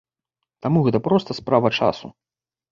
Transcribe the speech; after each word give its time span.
Таму 0.67 0.83
гэта 0.87 1.03
проста 1.09 1.37
справа 1.43 1.75
часу. 1.81 2.13